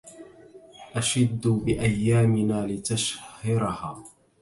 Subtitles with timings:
[0.95, 4.03] أشد بأيامنا لتشهرها